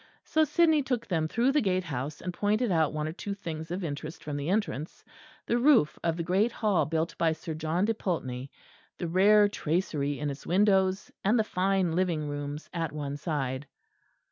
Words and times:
So 0.23 0.45
Sidney 0.45 0.81
took 0.81 1.05
them 1.05 1.27
through 1.27 1.51
the 1.51 1.61
gate 1.61 1.83
house 1.83 2.21
and 2.21 2.33
pointed 2.33 2.71
out 2.71 2.91
one 2.91 3.07
or 3.07 3.11
two 3.13 3.35
things 3.35 3.69
of 3.69 3.83
interest 3.83 4.23
from 4.23 4.35
the 4.35 4.49
entrance, 4.49 5.05
the 5.45 5.59
roof 5.59 5.99
of 6.03 6.17
the 6.17 6.23
Great 6.23 6.51
Hall 6.53 6.87
built 6.87 7.15
by 7.19 7.33
Sir 7.33 7.53
John 7.53 7.85
de 7.85 7.93
Pulteney, 7.93 8.49
the 8.97 9.07
rare 9.07 9.47
tracery 9.47 10.17
in 10.17 10.31
its 10.31 10.43
windows 10.43 11.11
and 11.23 11.37
the 11.37 11.43
fine 11.43 11.91
living 11.91 12.27
rooms 12.27 12.67
at 12.73 12.91
one 12.91 13.15
side. 13.15 13.67